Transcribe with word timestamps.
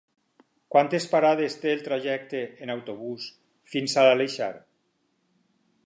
Quantes 0.75 1.05
parades 1.11 1.57
té 1.65 1.73
el 1.77 1.83
trajecte 1.89 2.41
en 2.67 2.73
autobús 2.77 3.29
fins 3.75 3.97
a 3.97 4.07
l'Aleixar? 4.09 4.53